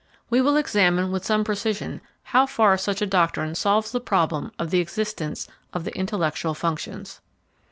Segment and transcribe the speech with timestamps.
[0.31, 4.71] We will examine with some precision how far such a doctrine solves the problem of
[4.71, 7.21] the existence of the intellectual functions.